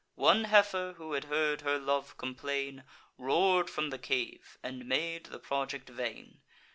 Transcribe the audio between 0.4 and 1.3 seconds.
heifer, who had